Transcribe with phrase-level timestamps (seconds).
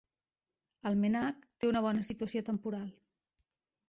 [0.91, 2.89] El MNAC té una bona situació temporal.